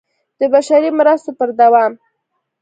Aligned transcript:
د 0.39 0.41
بشري 0.53 0.89
مرستو 0.99 1.31
پر 1.39 1.49
دوام 1.59 1.93